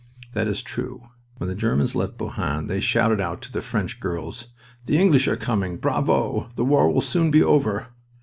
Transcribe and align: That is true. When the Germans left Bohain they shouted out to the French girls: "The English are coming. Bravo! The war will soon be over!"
That 0.33 0.47
is 0.47 0.63
true. 0.63 1.03
When 1.37 1.47
the 1.47 1.53
Germans 1.53 1.93
left 1.93 2.17
Bohain 2.17 2.65
they 2.65 2.79
shouted 2.79 3.21
out 3.21 3.39
to 3.43 3.51
the 3.51 3.61
French 3.61 3.99
girls: 3.99 4.47
"The 4.85 4.97
English 4.97 5.27
are 5.27 5.37
coming. 5.37 5.77
Bravo! 5.77 6.49
The 6.55 6.65
war 6.65 6.89
will 6.91 7.01
soon 7.01 7.29
be 7.29 7.43
over!" 7.43 7.89